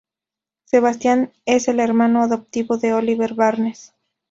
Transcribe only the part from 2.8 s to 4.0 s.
Oliver Barnes.